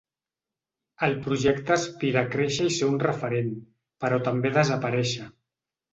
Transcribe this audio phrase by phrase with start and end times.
[1.07, 3.55] El projecte aspira a créixer i ser un referent,
[4.05, 5.33] però també a desaparèixer.